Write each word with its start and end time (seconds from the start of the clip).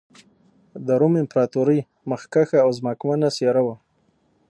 د 0.85 0.87
روم 0.99 1.13
امپراتورۍ 1.23 1.79
مخکښه 2.09 2.57
او 2.65 2.69
ځواکمنه 2.77 3.29
څېره 3.37 3.61
وه. 3.65 3.75